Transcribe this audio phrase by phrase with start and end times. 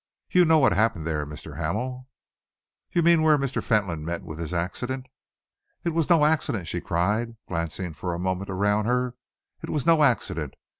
[0.31, 1.57] You know what happened there, Mr.
[1.57, 2.07] Hamel?"
[2.91, 3.63] "You mean where Mr.
[3.63, 5.05] Fentolin met with his accident."
[5.83, 9.13] "It was no accident!" she cried, glancing for a moment around her.
[9.61, 10.55] "It was no accident!